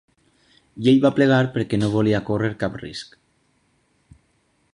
[0.85, 3.17] I ell va plegar perquè no volia córrer cap risc.